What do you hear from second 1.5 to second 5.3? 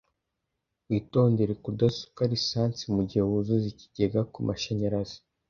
kudasuka lisansi mugihe wuzuza ikigega kumashanyarazi.